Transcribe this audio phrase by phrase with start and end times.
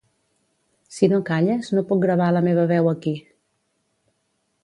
[0.95, 3.13] Si no calles, no puc gravar la meva veu aquí.